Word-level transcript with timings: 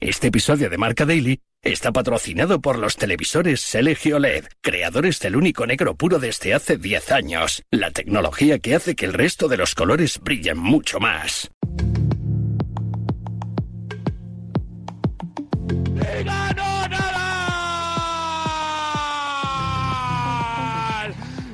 Este 0.00 0.28
episodio 0.28 0.70
de 0.70 0.78
Marca 0.78 1.04
Daily 1.04 1.42
está 1.60 1.92
patrocinado 1.92 2.62
por 2.62 2.78
los 2.78 2.96
televisores 2.96 3.74
LG 3.74 4.14
OLED, 4.14 4.46
creadores 4.62 5.20
del 5.20 5.36
único 5.36 5.66
negro 5.66 5.94
puro 5.94 6.18
desde 6.18 6.54
hace 6.54 6.78
10 6.78 7.12
años, 7.12 7.62
la 7.70 7.90
tecnología 7.90 8.58
que 8.60 8.74
hace 8.74 8.96
que 8.96 9.04
el 9.04 9.12
resto 9.12 9.46
de 9.46 9.58
los 9.58 9.74
colores 9.74 10.18
brillen 10.18 10.56
mucho 10.56 11.00
más. 11.00 11.50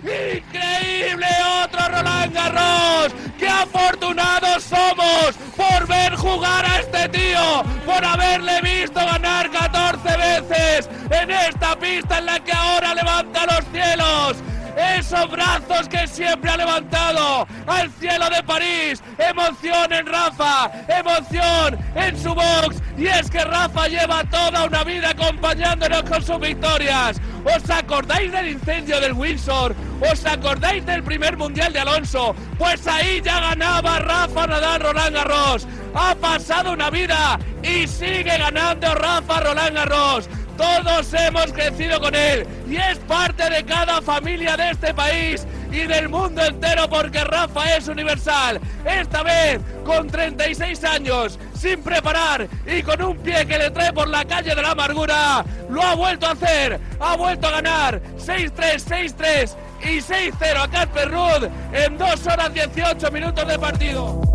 ¡Increíble! 0.04 1.26
¡Otro 1.64 1.80
Roland 1.88 2.32
Garros! 2.32 3.12
¡Qué 3.40 3.48
afortunados 3.48 4.62
somos 4.62 5.34
por 5.56 5.88
ver 5.88 6.14
jugar 6.14 6.65
este 6.86 7.08
tío! 7.08 7.62
¡Por 7.84 8.04
haberle 8.04 8.60
visto 8.62 9.00
ganar 9.04 9.50
14 9.50 10.16
veces 10.16 10.90
en 11.10 11.30
esta 11.30 11.76
pista 11.78 12.18
en 12.18 12.26
la 12.26 12.40
que 12.40 12.52
ahora 12.52 12.94
levanta 12.94 13.46
los 13.46 13.64
cielos! 13.72 14.36
esos 14.76 15.30
brazos 15.30 15.88
que 15.88 16.06
siempre 16.06 16.50
ha 16.50 16.56
levantado 16.56 17.46
al 17.66 17.90
cielo 17.92 18.28
de 18.28 18.42
París. 18.42 19.02
Emoción 19.18 19.92
en 19.92 20.06
Rafa, 20.06 20.70
emoción 20.86 21.78
en 21.94 22.18
su 22.18 22.34
box. 22.34 22.82
Y 22.96 23.06
es 23.06 23.30
que 23.30 23.42
Rafa 23.42 23.88
lleva 23.88 24.22
toda 24.24 24.64
una 24.66 24.84
vida 24.84 25.10
acompañándonos 25.10 26.02
con 26.02 26.22
sus 26.22 26.38
victorias. 26.38 27.20
¿Os 27.44 27.70
acordáis 27.70 28.32
del 28.32 28.50
incendio 28.50 29.00
del 29.00 29.12
Windsor? 29.12 29.74
¿Os 30.00 30.26
acordáis 30.26 30.84
del 30.84 31.02
primer 31.02 31.36
mundial 31.36 31.72
de 31.72 31.80
Alonso? 31.80 32.34
Pues 32.58 32.86
ahí 32.86 33.20
ya 33.22 33.40
ganaba 33.40 33.98
Rafa 33.98 34.46
Nadal 34.46 34.80
Roland 34.80 35.14
Garros. 35.14 35.66
Ha 35.98 36.14
pasado 36.14 36.72
una 36.72 36.90
vida 36.90 37.38
y 37.62 37.86
sigue 37.86 38.36
ganando 38.36 38.94
Rafa 38.94 39.40
Roland 39.40 39.74
Garros. 39.74 40.28
Todos 40.54 41.14
hemos 41.14 41.50
crecido 41.54 41.98
con 42.00 42.14
él 42.14 42.46
y 42.68 42.76
es 42.76 42.98
parte 42.98 43.48
de 43.48 43.64
cada 43.64 44.02
familia 44.02 44.58
de 44.58 44.72
este 44.72 44.92
país 44.92 45.46
y 45.72 45.86
del 45.86 46.10
mundo 46.10 46.44
entero 46.44 46.86
porque 46.90 47.24
Rafa 47.24 47.76
es 47.76 47.88
universal. 47.88 48.60
Esta 48.84 49.22
vez 49.22 49.58
con 49.86 50.06
36 50.06 50.84
años, 50.84 51.38
sin 51.58 51.82
preparar 51.82 52.46
y 52.66 52.82
con 52.82 53.00
un 53.00 53.16
pie 53.16 53.46
que 53.46 53.56
le 53.56 53.70
trae 53.70 53.90
por 53.94 54.08
la 54.08 54.26
calle 54.26 54.54
de 54.54 54.62
la 54.62 54.72
amargura, 54.72 55.46
lo 55.70 55.82
ha 55.82 55.94
vuelto 55.94 56.26
a 56.26 56.32
hacer, 56.32 56.78
ha 57.00 57.16
vuelto 57.16 57.46
a 57.46 57.52
ganar 57.52 58.02
6-3, 58.18 59.14
6-3 59.16 59.56
y 59.82 59.98
6-0 60.02 60.62
a 60.62 60.68
Casper 60.68 61.10
Ruud 61.10 61.48
en 61.72 61.96
2 61.96 62.26
horas 62.26 62.52
18 62.52 63.10
minutos 63.10 63.48
de 63.48 63.58
partido. 63.58 64.25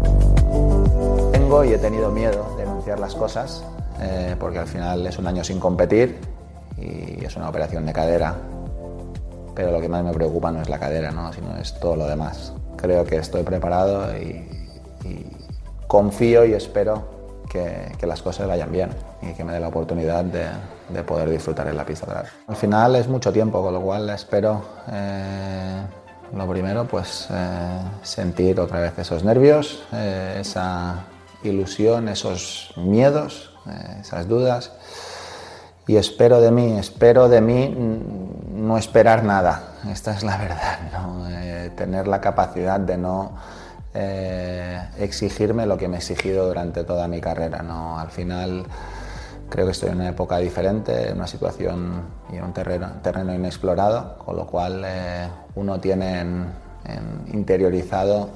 Y 1.63 1.73
he 1.73 1.77
tenido 1.77 2.09
miedo 2.09 2.55
de 2.57 2.63
anunciar 2.63 2.99
las 2.99 3.13
cosas 3.13 3.63
eh, 3.99 4.35
porque 4.39 4.57
al 4.57 4.67
final 4.67 5.05
es 5.05 5.19
un 5.19 5.27
año 5.27 5.43
sin 5.43 5.59
competir 5.59 6.17
y 6.77 7.23
es 7.23 7.35
una 7.35 7.49
operación 7.49 7.85
de 7.85 7.93
cadera. 7.93 8.35
Pero 9.53 9.71
lo 9.71 9.79
que 9.79 9.87
más 9.87 10.03
me 10.03 10.11
preocupa 10.11 10.49
no 10.51 10.61
es 10.61 10.69
la 10.69 10.79
cadera, 10.79 11.11
¿no? 11.11 11.31
sino 11.31 11.55
es 11.57 11.79
todo 11.79 11.95
lo 11.95 12.07
demás. 12.07 12.53
Creo 12.77 13.05
que 13.05 13.17
estoy 13.17 13.43
preparado 13.43 14.17
y, 14.17 14.47
confío 15.87 16.45
y 16.45 16.53
espero 16.53 17.03
que, 17.49 17.91
las 18.07 18.21
cosas 18.21 18.47
vayan 18.47 18.71
bien 18.71 18.89
y 19.21 19.33
que 19.33 19.43
me 19.43 19.51
dé 19.53 19.59
la 19.59 19.67
oportunidad 19.67 20.23
de, 20.23 21.03
poder 21.03 21.29
disfrutar 21.29 21.67
en 21.67 21.77
la 21.77 21.85
pista 21.85 22.05
atrás. 22.05 22.31
Al 22.47 22.55
final 22.55 22.95
es 22.95 23.07
mucho 23.07 23.31
tiempo, 23.31 23.61
con 23.61 23.73
lo 23.73 23.81
cual 23.81 24.09
espero, 24.09 24.63
eh, 24.89 25.81
lo 26.35 26.47
primero, 26.47 26.85
pues 26.85 27.27
eh, 27.29 27.79
sentir 28.01 28.59
otra 28.59 28.79
vez 28.79 28.97
esos 28.97 29.23
nervios, 29.23 29.83
esa 29.91 31.05
ilusión, 31.43 32.07
esos 32.07 32.73
miedos 32.75 33.51
eh, 33.67 33.97
esas 34.01 34.27
dudas. 34.27 34.71
Y 35.87 35.97
espero 35.97 36.41
de 36.41 36.51
mí, 36.51 36.77
espero 36.79 37.27
de 37.27 37.41
mí 37.41 37.75
no 38.53 38.77
esperar 38.77 39.23
nada. 39.23 39.73
Esta 39.89 40.15
es 40.15 40.23
la 40.23 40.37
verdad, 40.37 40.79
eh, 41.29 41.71
tener 41.75 42.07
la 42.07 42.21
capacidad 42.21 42.79
de 42.79 42.97
no 42.97 43.31
eh, 43.93 44.79
exigirme 44.99 45.65
lo 45.65 45.77
que 45.77 45.87
me 45.87 45.95
he 45.95 45.99
exigido 45.99 46.47
durante 46.47 46.83
toda 46.83 47.07
mi 47.07 47.19
carrera. 47.19 47.61
¿no? 47.61 47.99
Al 47.99 48.09
final 48.09 48.63
creo 49.49 49.65
que 49.65 49.71
estoy 49.71 49.89
en 49.89 49.95
una 49.95 50.09
época 50.09 50.37
diferente, 50.37 51.09
en 51.09 51.17
una 51.17 51.27
situación 51.27 52.03
y 52.31 52.37
en 52.37 52.43
un 52.43 52.53
terreno, 52.53 52.93
terreno 53.01 53.33
inexplorado, 53.33 54.17
con 54.19 54.37
lo 54.37 54.47
cual 54.47 54.85
uno 55.55 55.79
tiene 55.79 56.23
interiorizado 57.31 58.29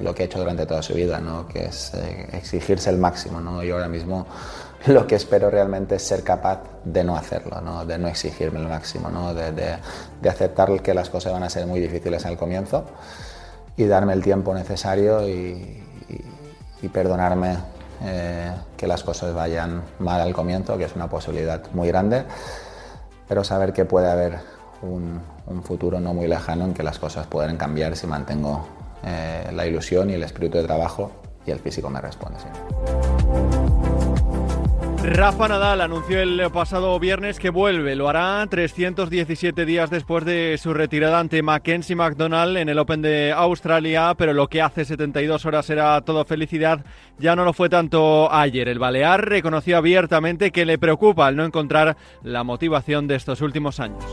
lo 0.00 0.14
que 0.14 0.22
ha 0.22 0.26
hecho 0.26 0.38
durante 0.38 0.66
toda 0.66 0.82
su 0.82 0.94
vida, 0.94 1.20
¿no? 1.20 1.46
que 1.46 1.66
es 1.66 1.92
exigirse 2.32 2.90
el 2.90 2.98
máximo. 2.98 3.40
¿no? 3.40 3.62
Yo 3.62 3.74
ahora 3.74 3.88
mismo 3.88 4.26
lo 4.86 5.06
que 5.06 5.14
espero 5.14 5.50
realmente 5.50 5.96
es 5.96 6.02
ser 6.02 6.22
capaz 6.22 6.60
de 6.84 7.04
no 7.04 7.16
hacerlo, 7.16 7.60
¿no? 7.60 7.84
de 7.84 7.98
no 7.98 8.08
exigirme 8.08 8.60
el 8.60 8.68
máximo, 8.68 9.10
¿no? 9.10 9.34
de, 9.34 9.52
de, 9.52 10.28
aceptar 10.28 10.80
que 10.80 10.94
las 10.94 11.10
cosas 11.10 11.32
van 11.32 11.42
a 11.42 11.50
ser 11.50 11.66
muy 11.66 11.80
difíciles 11.80 12.24
el 12.24 12.36
comienzo 12.36 12.84
y 13.76 13.84
darme 13.86 14.12
el 14.12 14.22
tiempo 14.22 14.54
necesario 14.54 15.28
y, 15.28 15.78
perdonarme 16.92 17.56
eh, 18.02 18.50
que 18.76 18.88
las 18.88 19.04
cosas 19.04 19.32
vayan 19.32 19.82
mal 20.00 20.20
al 20.20 20.34
comienzo, 20.34 20.76
que 20.76 20.84
es 20.84 20.96
una 20.96 21.08
posibilidad 21.08 21.62
muy 21.72 21.86
grande, 21.86 22.24
pero 23.28 23.44
saber 23.44 23.72
que 23.72 23.84
puede 23.84 24.10
haber 24.10 24.40
un, 24.82 25.20
futuro 25.62 26.00
no 26.00 26.14
muy 26.14 26.28
lejano 26.28 26.64
en 26.64 26.74
que 26.74 26.82
las 26.82 26.98
cosas 26.98 27.26
pueden 27.26 27.56
cambiar 27.56 27.96
si 27.96 28.06
mantengo 28.06 28.66
eh, 29.04 29.50
la 29.52 29.66
ilusión 29.66 30.10
y 30.10 30.14
el 30.14 30.22
espíritu 30.22 30.58
de 30.58 30.64
trabajo 30.64 31.12
y 31.46 31.50
el 31.50 31.58
físico 31.58 31.90
me 31.90 32.00
responde. 32.00 32.38
Rafa 35.04 35.48
Nadal 35.48 35.80
anunció 35.80 36.20
el 36.20 36.40
pasado 36.52 36.96
viernes 37.00 37.40
que 37.40 37.50
vuelve. 37.50 37.96
Lo 37.96 38.08
hará 38.08 38.46
317 38.48 39.66
días 39.66 39.90
después 39.90 40.24
de 40.24 40.56
su 40.62 40.72
retirada 40.72 41.18
ante 41.18 41.42
Mackenzie 41.42 41.96
McDonald 41.96 42.56
en 42.56 42.68
el 42.68 42.78
Open 42.78 43.02
de 43.02 43.32
Australia, 43.32 44.14
pero 44.16 44.32
lo 44.32 44.46
que 44.46 44.62
hace 44.62 44.84
72 44.84 45.44
horas 45.44 45.68
era 45.70 46.00
todo 46.02 46.24
felicidad. 46.24 46.84
Ya 47.18 47.34
no 47.34 47.44
lo 47.44 47.52
fue 47.52 47.68
tanto 47.68 48.32
ayer. 48.32 48.68
El 48.68 48.78
Balear 48.78 49.28
reconoció 49.28 49.76
abiertamente 49.76 50.52
que 50.52 50.64
le 50.64 50.78
preocupa 50.78 51.28
el 51.28 51.34
no 51.34 51.44
encontrar 51.44 51.96
la 52.22 52.44
motivación 52.44 53.08
de 53.08 53.16
estos 53.16 53.40
últimos 53.40 53.80
años. 53.80 54.04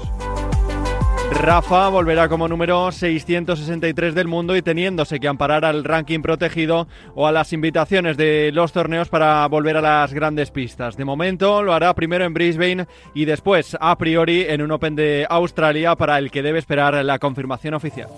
Rafa 1.31 1.89
volverá 1.89 2.27
como 2.27 2.47
número 2.47 2.91
663 2.91 4.13
del 4.13 4.27
mundo 4.27 4.55
y 4.55 4.61
teniéndose 4.61 5.19
que 5.19 5.27
amparar 5.27 5.63
al 5.63 5.83
ranking 5.83 6.21
protegido 6.21 6.87
o 7.15 7.27
a 7.27 7.31
las 7.31 7.53
invitaciones 7.53 8.17
de 8.17 8.51
los 8.53 8.71
torneos 8.71 9.09
para 9.09 9.47
volver 9.47 9.77
a 9.77 9.81
las 9.81 10.13
grandes 10.13 10.51
pistas. 10.51 10.97
De 10.97 11.05
momento 11.05 11.63
lo 11.63 11.73
hará 11.73 11.93
primero 11.93 12.25
en 12.25 12.33
Brisbane 12.33 12.87
y 13.13 13.25
después 13.25 13.77
a 13.79 13.97
priori 13.97 14.45
en 14.47 14.61
un 14.61 14.71
Open 14.71 14.95
de 14.95 15.25
Australia 15.29 15.95
para 15.95 16.17
el 16.17 16.31
que 16.31 16.43
debe 16.43 16.59
esperar 16.59 16.93
la 17.05 17.19
confirmación 17.19 17.73
oficial. 17.73 18.09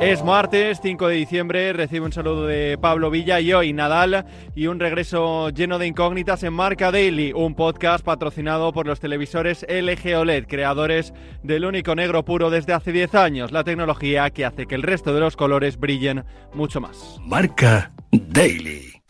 Es 0.00 0.22
martes 0.22 0.78
5 0.80 1.08
de 1.08 1.16
diciembre, 1.16 1.72
recibe 1.72 2.06
un 2.06 2.12
saludo 2.12 2.46
de 2.46 2.78
Pablo 2.80 3.10
Villa 3.10 3.40
y 3.40 3.52
hoy 3.52 3.72
Nadal 3.72 4.26
y 4.54 4.68
un 4.68 4.78
regreso 4.78 5.50
lleno 5.50 5.76
de 5.80 5.88
incógnitas 5.88 6.44
en 6.44 6.52
Marca 6.52 6.92
Daily, 6.92 7.32
un 7.34 7.56
podcast 7.56 8.04
patrocinado 8.04 8.72
por 8.72 8.86
los 8.86 9.00
televisores 9.00 9.66
LG 9.68 10.16
OLED, 10.16 10.46
creadores 10.46 11.12
del 11.42 11.64
único 11.64 11.96
negro 11.96 12.24
puro 12.24 12.48
desde 12.48 12.74
hace 12.74 12.92
10 12.92 13.16
años, 13.16 13.50
la 13.50 13.64
tecnología 13.64 14.30
que 14.30 14.44
hace 14.44 14.66
que 14.66 14.76
el 14.76 14.84
resto 14.84 15.12
de 15.12 15.18
los 15.18 15.34
colores 15.34 15.80
brillen 15.80 16.24
mucho 16.54 16.80
más. 16.80 17.18
Marca 17.24 17.90
Daily. 18.12 19.02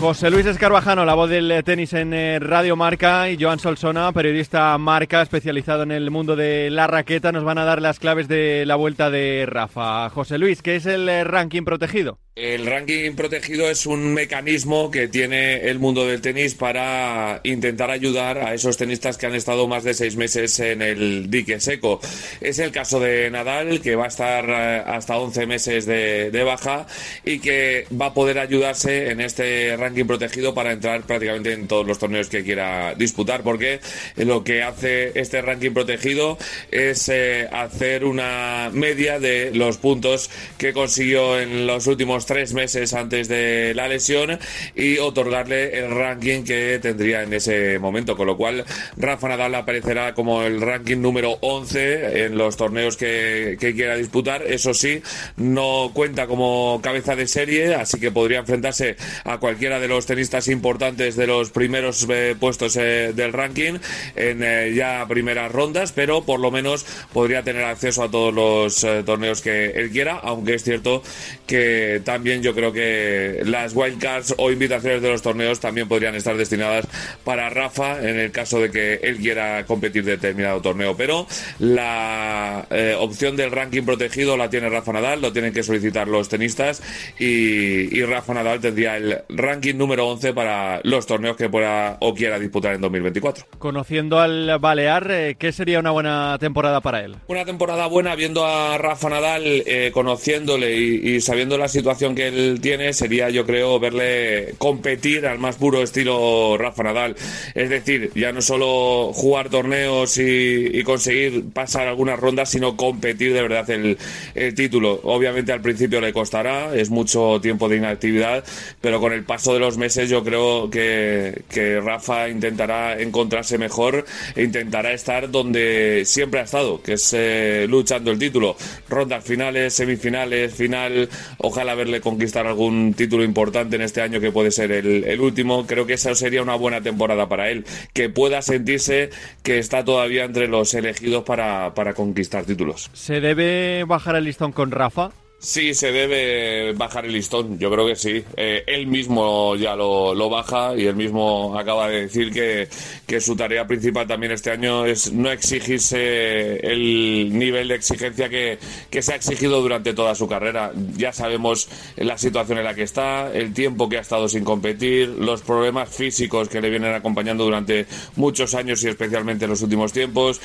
José 0.00 0.30
Luis 0.30 0.46
Escarvajano, 0.46 1.04
la 1.04 1.12
voz 1.12 1.28
del 1.28 1.62
tenis 1.62 1.92
en 1.92 2.14
eh, 2.14 2.38
Radio 2.38 2.74
Marca, 2.74 3.28
y 3.28 3.36
Joan 3.38 3.58
Solsona, 3.58 4.10
periodista 4.12 4.78
Marca, 4.78 5.20
especializado 5.20 5.82
en 5.82 5.92
el 5.92 6.10
mundo 6.10 6.36
de 6.36 6.70
la 6.70 6.86
raqueta, 6.86 7.32
nos 7.32 7.44
van 7.44 7.58
a 7.58 7.66
dar 7.66 7.82
las 7.82 7.98
claves 7.98 8.26
de 8.26 8.64
la 8.64 8.76
vuelta 8.76 9.10
de 9.10 9.44
Rafa. 9.46 10.08
José 10.08 10.38
Luis, 10.38 10.62
¿qué 10.62 10.76
es 10.76 10.86
el 10.86 11.06
eh, 11.06 11.22
ranking 11.24 11.64
protegido? 11.64 12.18
El 12.36 12.64
ranking 12.64 13.12
protegido 13.16 13.68
es 13.68 13.84
un 13.84 14.14
mecanismo 14.14 14.90
que 14.90 15.08
tiene 15.08 15.68
el 15.68 15.78
mundo 15.78 16.06
del 16.06 16.22
tenis 16.22 16.54
para 16.54 17.40
intentar 17.44 17.90
ayudar 17.90 18.38
a 18.38 18.54
esos 18.54 18.78
tenistas 18.78 19.18
que 19.18 19.26
han 19.26 19.34
estado 19.34 19.68
más 19.68 19.84
de 19.84 19.92
seis 19.92 20.16
meses 20.16 20.58
en 20.60 20.80
el 20.80 21.28
dique 21.28 21.60
seco. 21.60 22.00
Es 22.40 22.58
el 22.58 22.70
caso 22.70 22.98
de 22.98 23.30
Nadal, 23.30 23.82
que 23.82 23.94
va 23.94 24.04
a 24.04 24.08
estar 24.08 24.46
eh, 24.48 24.82
hasta 24.86 25.18
11 25.18 25.46
meses 25.46 25.84
de, 25.84 26.42
baja 26.42 26.86
y 27.26 27.40
que 27.40 27.86
va 28.00 28.06
a 28.06 28.14
poder 28.14 28.38
ayudarse 28.38 29.10
en 29.10 29.20
este 29.20 29.76
ranking 29.76 29.89
ranking 29.90 30.06
protegido 30.06 30.54
para 30.54 30.72
entrar 30.72 31.02
prácticamente 31.02 31.52
en 31.52 31.66
todos 31.66 31.86
los 31.86 31.98
torneos 31.98 32.28
que 32.28 32.44
quiera 32.44 32.94
disputar, 32.94 33.42
porque 33.42 33.80
lo 34.16 34.44
que 34.44 34.62
hace 34.62 35.18
este 35.18 35.42
ranking 35.42 35.72
protegido 35.72 36.38
es 36.70 37.08
eh, 37.08 37.48
hacer 37.52 38.04
una 38.04 38.70
media 38.72 39.18
de 39.18 39.50
los 39.52 39.78
puntos 39.78 40.30
que 40.58 40.72
consiguió 40.72 41.40
en 41.40 41.66
los 41.66 41.88
últimos 41.88 42.26
tres 42.26 42.54
meses 42.54 42.94
antes 42.94 43.26
de 43.26 43.72
la 43.74 43.88
lesión 43.88 44.38
y 44.76 44.98
otorgarle 44.98 45.78
el 45.78 45.90
ranking 45.90 46.44
que 46.44 46.78
tendría 46.80 47.22
en 47.22 47.32
ese 47.32 47.78
momento, 47.80 48.16
con 48.16 48.28
lo 48.28 48.36
cual 48.36 48.64
Rafa 48.96 49.28
Nadal 49.28 49.56
aparecerá 49.56 50.14
como 50.14 50.44
el 50.44 50.60
ranking 50.60 50.98
número 50.98 51.36
11 51.40 52.26
en 52.26 52.38
los 52.38 52.56
torneos 52.56 52.96
que, 52.96 53.56
que 53.58 53.74
quiera 53.74 53.96
disputar. 53.96 54.44
Eso 54.46 54.72
sí, 54.72 55.02
no 55.36 55.90
cuenta 55.92 56.28
como 56.28 56.80
cabeza 56.80 57.16
de 57.16 57.26
serie, 57.26 57.74
así 57.74 57.98
que 57.98 58.12
podría 58.12 58.38
enfrentarse 58.38 58.96
a 59.24 59.38
cualquiera 59.38 59.79
de 59.80 59.88
los 59.88 60.06
tenistas 60.06 60.48
importantes 60.48 61.16
de 61.16 61.26
los 61.26 61.50
primeros 61.50 62.06
eh, 62.08 62.36
puestos 62.38 62.76
eh, 62.76 63.12
del 63.14 63.32
ranking 63.32 63.78
en 64.16 64.42
eh, 64.42 64.72
ya 64.74 65.06
primeras 65.08 65.50
rondas, 65.50 65.92
pero 65.92 66.22
por 66.22 66.40
lo 66.40 66.50
menos 66.50 66.84
podría 67.12 67.42
tener 67.42 67.64
acceso 67.64 68.02
a 68.02 68.10
todos 68.10 68.34
los 68.34 68.86
torneos 69.04 69.40
que 69.40 69.66
él 69.70 69.90
quiera, 69.90 70.20
aunque 70.22 70.54
es 70.54 70.64
cierto 70.64 71.02
que 71.46 72.00
también 72.04 72.42
yo 72.42 72.54
creo 72.54 72.72
que 72.72 73.40
las 73.44 73.74
wildcards 73.74 74.34
o 74.38 74.50
invitaciones 74.50 75.02
de 75.02 75.08
los 75.08 75.22
torneos 75.22 75.60
también 75.60 75.88
podrían 75.88 76.14
estar 76.14 76.36
destinadas 76.36 76.86
para 77.24 77.50
Rafa 77.50 78.00
en 78.00 78.18
el 78.18 78.30
caso 78.30 78.60
de 78.60 78.70
que 78.70 78.94
él 79.02 79.18
quiera 79.18 79.64
competir 79.66 80.04
determinado 80.04 80.60
torneo, 80.60 80.96
pero 80.96 81.26
la 81.58 82.66
opción 82.98 83.36
del 83.36 83.50
ranking 83.50 83.82
protegido 83.82 84.36
la 84.36 84.50
tiene 84.50 84.68
Rafa 84.68 84.92
Nadal, 84.92 85.22
lo 85.22 85.32
tienen 85.32 85.52
que 85.52 85.62
solicitar 85.62 86.08
los 86.08 86.28
tenistas 86.28 86.82
y, 87.18 87.96
y 87.96 88.04
Rafa 88.04 88.34
Nadal 88.34 88.60
tendría 88.60 88.96
el 88.96 89.18
ranking 89.28 89.69
número 89.76 90.08
11 90.08 90.32
para 90.32 90.80
los 90.84 91.06
torneos 91.06 91.36
que 91.36 91.48
pueda 91.48 91.96
o 92.00 92.14
quiera 92.14 92.38
disputar 92.38 92.74
en 92.74 92.80
2024. 92.80 93.46
Conociendo 93.58 94.18
al 94.20 94.58
Balear, 94.58 95.10
eh, 95.10 95.36
¿qué 95.38 95.52
sería 95.52 95.78
una 95.80 95.90
buena 95.90 96.36
temporada 96.38 96.80
para 96.80 97.04
él? 97.04 97.16
Una 97.28 97.44
temporada 97.44 97.86
buena 97.86 98.14
viendo 98.14 98.44
a 98.44 98.78
Rafa 98.78 99.08
Nadal, 99.08 99.42
eh, 99.44 99.90
conociéndole 99.92 100.76
y, 100.76 101.20
sabiendo 101.20 101.58
la 101.58 101.68
situación 101.68 102.14
que 102.14 102.28
él 102.28 102.58
tiene, 102.60 102.92
sería 102.92 103.30
yo 103.30 103.46
creo 103.46 103.78
verle 103.78 104.54
competir 104.58 105.26
al 105.26 105.38
más 105.38 105.56
puro 105.56 105.82
estilo 105.82 106.56
Rafa 106.58 106.82
Nadal. 106.82 107.16
Es 107.54 107.70
decir, 107.70 108.10
ya 108.14 108.32
no 108.32 108.42
solo 108.42 109.12
jugar 109.12 109.48
torneos 109.48 110.18
y, 110.18 110.82
conseguir 110.84 111.50
pasar 111.52 111.86
algunas 111.86 112.18
rondas, 112.18 112.50
sino 112.50 112.76
competir 112.76 113.32
de 113.32 113.42
verdad 113.42 113.68
el, 113.70 113.98
el 114.34 114.54
título. 114.54 115.00
Obviamente 115.04 115.52
al 115.52 115.60
principio 115.60 116.00
le 116.00 116.12
costará, 116.12 116.74
es 116.74 116.90
mucho 116.90 117.38
tiempo 117.40 117.68
de 117.68 117.76
inactividad, 117.76 118.44
pero 118.80 119.00
con 119.00 119.12
el 119.12 119.24
paso 119.24 119.54
de 119.54 119.59
los 119.60 119.78
meses 119.78 120.10
yo 120.10 120.24
creo 120.24 120.70
que, 120.70 121.42
que 121.48 121.80
Rafa 121.80 122.28
intentará 122.28 123.00
encontrarse 123.00 123.58
mejor 123.58 124.04
e 124.34 124.42
intentará 124.42 124.92
estar 124.92 125.30
donde 125.30 126.02
siempre 126.06 126.40
ha 126.40 126.44
estado, 126.44 126.82
que 126.82 126.94
es 126.94 127.14
eh, 127.16 127.66
luchando 127.68 128.10
el 128.10 128.18
título. 128.18 128.56
Rondas 128.88 129.24
finales, 129.24 129.74
semifinales, 129.74 130.54
final, 130.54 131.08
ojalá 131.38 131.74
verle 131.74 132.00
conquistar 132.00 132.46
algún 132.46 132.94
título 132.94 133.24
importante 133.24 133.76
en 133.76 133.82
este 133.82 134.02
año 134.02 134.20
que 134.20 134.32
puede 134.32 134.50
ser 134.50 134.72
el, 134.72 135.20
último. 135.20 135.66
Creo 135.66 135.86
que 135.86 135.94
esa 135.94 136.14
sería 136.14 136.42
una 136.42 136.54
buena 136.54 136.80
temporada 136.80 137.28
para 137.28 137.50
él, 137.50 137.64
que 137.92 138.08
pueda 138.08 138.42
sentirse 138.42 139.10
que 139.42 139.58
está 139.58 139.84
todavía 139.84 140.24
entre 140.24 140.48
los 140.48 140.72
elegidos 140.74 141.24
para, 141.24 141.74
para 141.74 141.94
conquistar 141.94 142.44
títulos. 142.44 142.90
¿Se 142.92 143.20
debe 143.20 143.84
bajar 143.84 144.16
el 144.16 144.24
listón 144.24 144.52
con 144.52 144.70
Rafa? 144.70 145.10
Sí, 145.42 145.72
se 145.72 145.90
debe 145.90 146.74
bajar 146.74 147.06
el 147.06 147.14
listón, 147.14 147.58
yo 147.58 147.70
creo 147.70 147.86
que 147.86 147.96
sí. 147.96 148.22
Eh, 148.36 148.62
él 148.66 148.86
mismo 148.86 149.56
ya 149.56 149.74
lo, 149.74 150.14
lo, 150.14 150.28
baja 150.28 150.76
y 150.76 150.84
él 150.84 150.94
mismo 150.94 151.58
acaba 151.58 151.88
de 151.88 152.02
decir 152.02 152.30
que, 152.30 152.68
que, 153.06 153.22
su 153.22 153.34
tarea 153.34 153.66
principal 153.66 154.06
también 154.06 154.32
este 154.32 154.50
año 154.50 154.84
es 154.84 155.14
no 155.14 155.30
exigirse 155.30 156.56
el 156.58 157.38
nivel 157.38 157.68
de 157.68 157.76
exigencia 157.76 158.28
que, 158.28 158.58
que, 158.90 159.00
se 159.00 159.14
ha 159.14 159.16
exigido 159.16 159.62
durante 159.62 159.94
toda 159.94 160.14
su 160.14 160.28
carrera. 160.28 160.72
Ya 160.98 161.14
sabemos 161.14 161.70
la 161.96 162.18
situación 162.18 162.58
en 162.58 162.64
la 162.64 162.74
que 162.74 162.82
está, 162.82 163.32
el 163.32 163.54
tiempo 163.54 163.88
que 163.88 163.96
ha 163.96 164.02
estado 164.02 164.28
sin 164.28 164.44
competir, 164.44 165.08
los 165.08 165.40
problemas 165.40 165.88
físicos 165.88 166.50
que 166.50 166.60
le 166.60 166.68
vienen 166.68 166.92
acompañando 166.92 167.44
durante 167.44 167.86
muchos 168.16 168.54
años 168.54 168.84
y 168.84 168.88
especialmente 168.88 169.46
en 169.46 169.52
los 169.52 169.62
últimos 169.62 169.90
tiempos. 169.94 170.38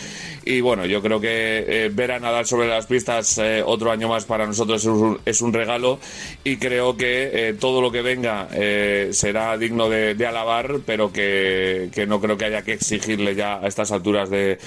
Y 0.45 0.61
bueno, 0.61 0.85
yo 0.85 1.01
creo 1.01 1.19
que 1.19 1.65
eh, 1.67 1.91
ver 1.93 2.13
a 2.13 2.19
Nadal 2.21 2.45
sobre 2.45 2.69
las 2.69 2.85
pistas 2.85 3.37
eh, 3.39 3.61
otro 3.61 3.91
año 3.91 4.07
más 4.07 4.23
para 4.23 4.47
nosotros 4.47 4.84
es 5.25 5.41
un, 5.41 5.53
regalo 5.53 5.99
y 6.43 6.57
creo 6.57 6.97
que 6.97 7.49
eh, 7.49 7.53
todo 7.53 7.81
lo 7.81 7.91
que 7.91 8.01
venga 8.01 8.47
eh, 8.53 9.09
será 9.11 9.57
digno 9.57 9.89
de, 9.89 10.25
alabar, 10.25 10.79
pero 10.85 11.11
que, 11.11 11.89
no 12.07 12.19
creo 12.19 12.37
que 12.37 12.45
haya 12.45 12.63
que 12.63 12.73
exigirle 12.73 13.35
ya 13.35 13.59
a 13.59 13.67
estas 13.67 13.91
alturas 13.91 14.29
de, 14.29 14.57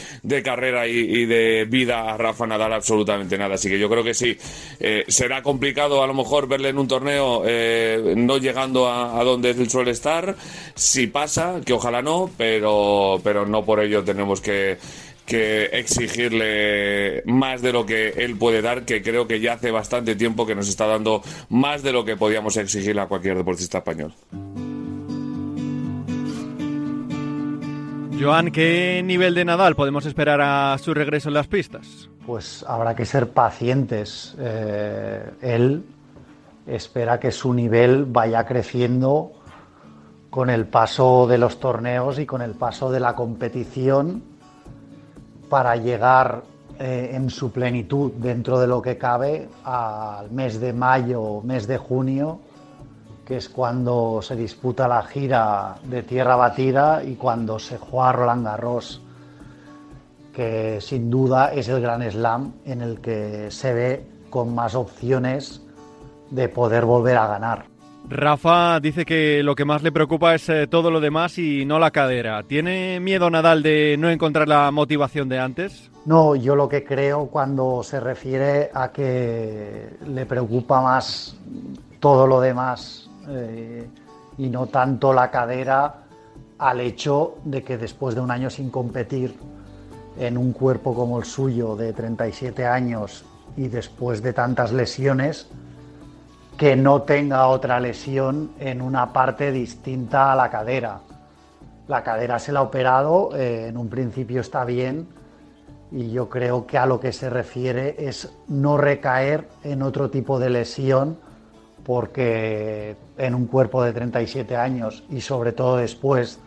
carrera 0.45 0.87
y, 0.87 1.27
de 1.27 1.67
vida 1.69 2.13
a 2.13 2.17
Rafa 2.17 2.47
Nadal 2.47 2.73
absolutamente 2.73 3.37
nada. 3.37 3.55
Así 3.55 3.69
que 3.69 3.79
yo 3.79 3.89
creo 3.89 4.05
que 4.05 4.15
sí, 4.15 4.37
eh, 4.81 5.05
será 5.09 5.43
complicado 5.43 6.03
a 6.03 6.07
lo 6.07 6.15
mejor 6.15 6.49
verle 6.49 6.69
en 6.69 6.79
un 6.79 6.89
torneo 6.89 7.43
no 8.17 8.39
llegando 8.39 8.89
a, 8.89 9.21
a, 9.21 9.25
donde 9.25 9.51
él 9.51 9.69
suele 9.69 9.91
estar. 9.91 10.37
Si 10.75 11.07
pasa, 11.07 11.61
que 11.65 11.73
ojalá 11.73 12.03
no, 12.03 12.31
pero, 12.37 13.21
pero 13.23 13.47
no 13.47 13.65
por 13.65 13.81
ello 13.81 14.05
tenemos 14.05 14.41
que 14.41 14.79
que 15.29 15.67
exigirle 15.67 17.23
más 17.27 17.61
de 17.61 17.73
lo 17.73 17.85
que 17.85 18.09
él 18.17 18.37
puede 18.39 18.63
dar, 18.63 18.87
que 18.87 19.03
creo 19.03 19.29
que 19.29 19.41
ya 19.41 19.53
hace 19.53 19.71
bastante 19.71 20.17
tiempo 20.17 20.47
que 20.47 20.55
nos 20.55 20.69
está 20.69 20.87
dando 20.87 21.23
más 21.51 21.83
de 21.83 21.93
lo 21.93 22.05
que 22.05 22.17
podíamos 22.17 22.57
exigirle 22.57 23.03
a 23.03 23.07
cualquier 23.07 23.37
deportista 23.37 23.79
español. 23.79 24.15
Joan, 28.19 28.51
¿qué 28.51 29.03
nivel 29.05 29.35
de 29.35 29.45
Nadal 29.45 29.77
podemos 29.77 30.07
esperar 30.07 30.41
a 30.41 30.77
su 30.79 30.95
regreso 30.95 31.29
en 31.29 31.35
las 31.35 31.47
pistas? 31.47 32.09
Pues 32.27 32.65
habrá 32.67 32.97
que 32.97 33.05
ser 33.05 33.29
pacientes. 33.29 34.35
Eh, 34.41 35.31
él 35.43 35.85
espera 36.67 37.21
que 37.21 37.31
su 37.31 37.53
nivel 37.53 38.07
vaya 38.07 38.47
creciendo 38.47 39.33
con 40.31 40.49
el 40.49 40.67
paso 40.67 41.27
de 41.27 41.37
los 41.37 41.61
torneos 41.61 42.19
y 42.19 42.25
con 42.27 42.41
el 42.41 42.53
paso 42.53 42.91
de 42.91 43.01
la 43.01 43.15
competición 43.15 44.23
para 45.49 45.77
llegar 45.77 46.43
eh, 46.79 47.11
en 47.15 47.31
su 47.31 47.51
plenitud 47.51 48.13
dentro 48.13 48.61
de 48.61 48.67
lo 48.67 48.81
que 48.81 48.97
cabe 48.97 49.49
al 49.65 50.31
mes 50.31 50.61
de 50.61 50.73
mayo 50.73 51.41
mes 51.43 51.67
de 51.67 51.77
junio, 51.77 52.41
que 53.25 53.39
es 53.39 53.49
cuando 53.49 54.21
se 54.23 54.37
disputa 54.37 54.87
la 54.87 55.03
gira 55.03 55.77
de 55.85 56.03
tierra 56.03 56.37
batida 56.37 57.03
y 57.03 57.17
cuando 57.17 57.59
se 57.59 57.79
juega 57.79 58.13
Roland 58.13 58.45
Garros, 58.45 59.03
que 60.33 60.81
sin 60.81 61.11
duda 61.11 61.53
es 61.53 61.69
el 61.69 61.81
gran 61.81 62.09
slam 62.11 62.53
en 62.65 62.81
el 62.81 63.01
que 63.01 63.51
se 63.51 63.75
ve 63.75 64.07
con 64.31 64.55
más 64.55 64.75
opciones 64.75 65.61
de 66.31 66.49
poder 66.49 66.85
volver 66.85 67.17
a 67.17 67.27
ganar. 67.27 67.78
Rafa 68.11 68.81
dice 68.81 69.05
que 69.05 69.43
lo 69.43 69.55
que 69.55 69.67
más 69.67 69.83
le 69.83 69.93
preocupa 69.93 70.35
es 70.35 70.49
eh, 70.49 70.67
todo 70.67 70.91
lo 70.91 71.01
demás 71.01 71.37
y 71.39 71.67
no 71.67 71.79
la 71.79 71.91
cadera. 71.91 72.43
¿Tiene 72.43 73.01
miedo 73.01 73.29
Nadal 73.29 73.63
de 73.63 73.97
no 73.99 74.09
encontrar 74.09 74.49
la 74.49 74.71
motivación 74.71 75.29
de 75.29 75.39
antes? 75.39 75.91
No, 76.07 76.35
yo 76.35 76.57
lo 76.57 76.69
que 76.71 76.85
creo 76.85 77.27
cuando 77.27 77.83
se 77.83 78.01
refiere 78.01 78.71
a 78.73 78.91
que 78.93 79.91
le 80.07 80.25
preocupa 80.25 80.81
más 80.81 81.37
todo 82.01 82.27
lo 82.27 82.41
demás 82.41 83.11
eh, 83.29 83.87
y 84.39 84.49
no 84.49 84.67
tanto 84.67 85.13
la 85.13 85.31
cadera 85.31 86.05
al 86.59 86.81
hecho 86.81 87.37
de 87.45 87.63
que 87.63 87.77
después 87.77 88.15
de 88.15 88.23
un 88.23 88.31
año 88.31 88.49
sin 88.49 88.71
competir 88.71 89.35
en 90.19 90.39
un 90.39 90.53
cuerpo 90.53 90.95
como 90.95 91.19
el 91.19 91.25
suyo 91.25 91.77
de 91.77 91.93
37 91.93 92.67
años 92.67 93.25
y 93.57 93.69
después 93.69 94.23
de 94.23 94.33
tantas 94.33 94.73
lesiones, 94.73 95.49
que 96.59 96.75
no 96.75 97.03
tenga 97.03 97.47
otra 97.47 97.79
lesión 97.79 98.51
en 98.59 98.83
una 98.83 99.13
parte 99.13 99.53
distinta 99.53 100.33
a 100.33 100.37
la 100.37 100.51
cadera. 100.51 101.01
La 101.87 102.03
cadera 102.03 102.41
se 102.41 102.51
la 102.51 102.59
ha 102.59 102.63
operado, 102.65 103.31
eh, 103.37 103.69
en 103.69 103.77
un 103.77 103.89
principio 103.89 104.41
está 104.41 104.65
bien 104.65 105.07
y 105.93 106.11
yo 106.11 106.29
creo 106.29 106.67
que 106.67 106.77
a 106.77 106.85
lo 106.85 106.99
que 106.99 107.13
se 107.13 107.31
refiere 107.31 107.95
es 107.97 108.31
no 108.49 108.77
recaer 108.77 109.49
en 109.63 109.83
otro 109.83 110.11
tipo 110.11 110.41
de 110.41 110.51
lesión 110.51 111.19
porque 111.85 112.97
en 113.17 113.35
un 113.37 113.47
cuerpo 113.47 113.85
de 113.85 113.93
37 113.93 114.57
años 114.57 115.05
y 115.11 115.21
sobre 115.21 115.53
todo 115.53 115.77
después 115.77 116.41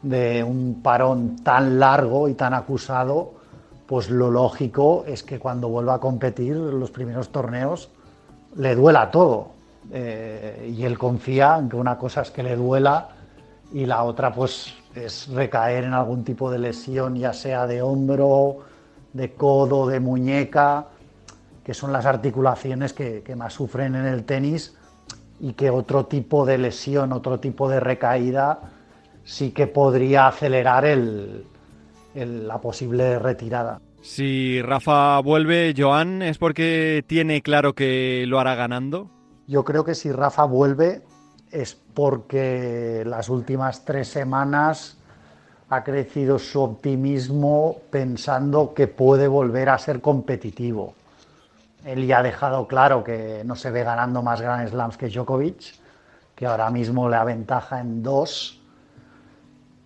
de 0.00 0.42
un 0.42 0.80
parón 0.82 1.36
tan 1.44 1.78
largo 1.78 2.28
y 2.28 2.34
tan 2.34 2.54
acusado, 2.54 3.34
pues 3.86 4.08
lo 4.08 4.30
lógico 4.30 5.04
es 5.06 5.22
que 5.22 5.38
cuando 5.38 5.68
vuelva 5.68 5.94
a 5.94 6.00
competir 6.00 6.56
los 6.56 6.90
primeros 6.90 7.28
torneos 7.28 7.90
le 8.56 8.74
duela 8.74 9.10
todo. 9.10 9.56
Eh, 9.92 10.74
y 10.76 10.84
él 10.84 10.98
confía 10.98 11.56
en 11.58 11.68
que 11.68 11.76
una 11.76 11.96
cosa 11.96 12.22
es 12.22 12.30
que 12.30 12.42
le 12.42 12.56
duela 12.56 13.08
y 13.72 13.86
la 13.86 14.02
otra 14.02 14.32
pues 14.32 14.74
es 14.94 15.28
recaer 15.28 15.84
en 15.84 15.92
algún 15.92 16.24
tipo 16.24 16.50
de 16.50 16.58
lesión, 16.58 17.14
ya 17.14 17.32
sea 17.32 17.66
de 17.66 17.82
hombro, 17.82 18.58
de 19.12 19.32
codo, 19.34 19.86
de 19.86 20.00
muñeca, 20.00 20.86
que 21.64 21.74
son 21.74 21.92
las 21.92 22.06
articulaciones 22.06 22.92
que, 22.92 23.22
más 23.36 23.52
sufren 23.52 23.94
en 23.94 24.06
el 24.06 24.24
tenis 24.24 24.74
y 25.40 25.52
que 25.52 25.70
otro 25.70 26.06
tipo 26.06 26.46
de 26.46 26.58
lesión, 26.58 27.12
otro 27.12 27.38
tipo 27.38 27.68
de 27.68 27.80
recaída 27.80 28.60
sí 29.24 29.50
que 29.50 29.66
podría 29.66 30.28
acelerar 30.28 30.86
la 32.14 32.58
posible 32.58 33.18
retirada. 33.18 33.80
Si 34.06 34.62
Rafa 34.62 35.18
vuelve, 35.18 35.74
Joan, 35.76 36.22
¿es 36.22 36.38
porque 36.38 37.04
tiene 37.08 37.42
claro 37.42 37.74
que 37.74 38.24
lo 38.28 38.38
hará 38.38 38.54
ganando? 38.54 39.10
Yo 39.48 39.64
creo 39.64 39.84
que 39.84 39.96
si 39.96 40.12
Rafa 40.12 40.44
vuelve 40.44 41.02
es 41.50 41.74
porque 41.74 43.02
las 43.04 43.28
últimas 43.28 43.84
tres 43.84 44.06
semanas 44.06 44.96
ha 45.68 45.82
crecido 45.82 46.38
su 46.38 46.62
optimismo 46.62 47.78
pensando 47.90 48.74
que 48.74 48.86
puede 48.86 49.26
volver 49.26 49.68
a 49.68 49.78
ser 49.78 50.00
competitivo. 50.00 50.94
Él 51.84 52.06
ya 52.06 52.20
ha 52.20 52.22
dejado 52.22 52.68
claro 52.68 53.02
que 53.02 53.42
no 53.44 53.56
se 53.56 53.72
ve 53.72 53.82
ganando 53.82 54.22
más 54.22 54.40
Grand 54.40 54.68
Slams 54.68 54.96
que 54.96 55.08
Djokovic, 55.08 55.74
que 56.36 56.46
ahora 56.46 56.70
mismo 56.70 57.08
le 57.10 57.16
aventaja 57.16 57.80
en 57.80 58.04
dos, 58.04 58.62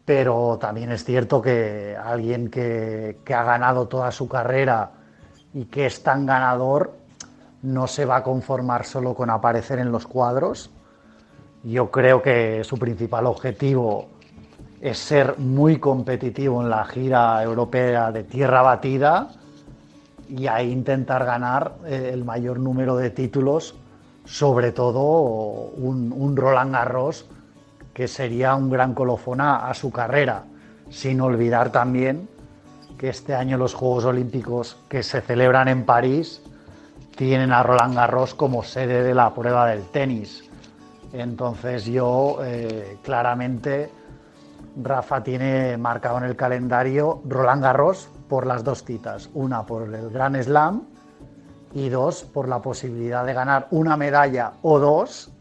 pero 0.04 0.58
también 0.60 0.90
es 0.92 1.04
cierto 1.04 1.40
que 1.40 1.96
alguien 1.96 2.50
que, 2.50 3.18
ha 3.28 3.42
ganado 3.44 3.88
toda 3.88 4.10
su 4.10 4.28
carrera 4.28 4.90
y 5.54 5.66
que 5.66 5.86
es 5.86 6.02
tan 6.02 6.26
ganador 6.26 6.92
no 7.62 7.86
se 7.86 8.04
va 8.04 8.16
a 8.16 8.22
conformar 8.22 8.84
solo 8.84 9.14
con 9.14 9.30
aparecer 9.30 9.78
en 9.78 9.92
los 9.92 10.06
cuadros. 10.06 10.70
Yo 11.62 11.90
creo 11.90 12.22
que 12.22 12.64
su 12.64 12.78
principal 12.78 13.26
objetivo 13.26 14.08
es 14.80 14.98
ser 14.98 15.38
muy 15.38 15.78
competitivo 15.78 16.62
en 16.62 16.70
la 16.70 16.84
gira 16.86 17.42
europea 17.42 18.10
de 18.10 18.24
tierra 18.24 18.62
batida 18.62 19.28
y 20.30 20.46
ahí 20.46 20.70
intentar 20.70 21.24
ganar 21.24 21.74
eh, 21.84 22.10
el 22.12 22.24
mayor 22.24 22.58
número 22.58 22.96
de 22.96 23.10
títulos, 23.10 23.74
sobre 24.24 24.72
todo 24.72 25.00
un, 25.20 26.36
Roland 26.36 26.72
Garros 26.72 27.26
que 28.00 28.08
sería 28.08 28.54
un 28.54 28.70
gran 28.70 28.94
colofón 28.94 29.42
a, 29.42 29.74
su 29.74 29.90
carrera, 29.90 30.44
sin 30.88 31.20
olvidar 31.20 31.70
también 31.70 32.30
que 32.96 33.10
este 33.10 33.34
año 33.34 33.58
los 33.58 33.74
Juegos 33.74 34.06
Olímpicos 34.06 34.78
que 34.88 35.02
se 35.02 35.20
celebran 35.20 35.68
en 35.68 35.84
París 35.84 36.40
tienen 37.14 37.52
a 37.52 37.62
Roland 37.62 37.94
Garros 37.94 38.34
como 38.34 38.62
sede 38.62 39.02
de 39.02 39.12
la 39.14 39.34
prueba 39.34 39.66
del 39.66 39.82
tenis. 39.90 40.48
Entonces 41.12 41.84
yo 41.84 42.38
eh, 42.42 42.96
claramente 43.02 43.90
Rafa 44.82 45.22
tiene 45.22 45.76
marcado 45.76 46.16
en 46.16 46.24
el 46.24 46.36
calendario 46.36 47.20
Roland 47.26 47.62
Garros 47.62 48.08
por 48.30 48.46
las 48.46 48.64
dos 48.64 48.82
citas, 48.82 49.28
una 49.34 49.66
por 49.66 49.94
el 49.94 50.08
Gran 50.08 50.42
Slam 50.42 50.84
y 51.74 51.90
dos 51.90 52.22
por 52.22 52.48
la 52.48 52.62
posibilidad 52.62 53.26
de 53.26 53.34
ganar 53.34 53.68
una 53.70 53.98
medalla 53.98 54.52
o 54.62 54.78
dos, 54.78 55.34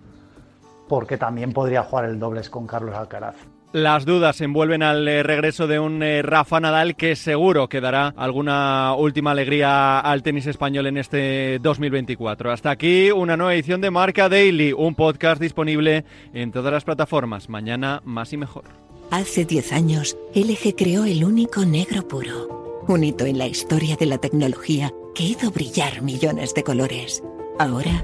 porque 0.90 1.18
también 1.18 1.54
podría 1.54 1.84
jugar 1.84 2.06
el 2.06 2.20
dobles 2.20 2.50
con 2.50 2.68
Carlos 2.68 2.96
Alcaraz. 2.96 3.36
Las 3.72 4.04
dudas 4.04 4.42
envuelven 4.42 4.82
al 4.82 5.08
eh, 5.08 5.22
regreso 5.22 5.68
de 5.68 5.80
un 5.80 6.02
eh, 6.02 6.24
Rafa 6.24 6.60
Nadal 6.60 6.96
que 6.96 7.16
seguro 7.16 7.70
que 7.70 7.82
dará 7.82 8.16
alguna 8.18 8.96
última 8.96 9.30
alegría 9.32 10.00
al 10.00 10.24
tenis 10.24 10.48
español 10.48 10.88
en 10.88 10.98
este 10.98 11.60
2024. 11.60 12.52
Hasta 12.52 12.72
aquí 12.72 13.12
una 13.12 13.38
nueva 13.38 13.54
edición 13.54 13.80
de 13.80 13.92
Marca 13.92 14.28
Daily, 14.28 14.74
un 14.74 14.96
podcast 14.96 15.40
disponible 15.40 16.04
en 16.34 16.52
todas 16.52 16.74
las 16.74 16.84
plataformas. 16.84 17.48
Mañana 17.48 18.02
más 18.04 18.34
y 18.34 18.38
mejor. 18.38 18.64
Hace 19.12 19.46
10 19.46 19.72
años, 19.74 20.18
LG 20.34 20.76
creó 20.76 21.06
el 21.06 21.24
único 21.24 21.64
negro 21.64 22.08
puro, 22.08 22.84
un 22.88 23.04
hito 23.04 23.26
en 23.26 23.38
la 23.38 23.46
historia 23.46 23.96
de 23.96 24.08
la 24.08 24.18
tecnología 24.18 24.92
que 25.14 25.26
hizo 25.26 25.52
brillar 25.52 26.02
millones 26.02 26.56
de 26.56 26.64
colores. 26.64 27.24
Ahora, 27.60 28.04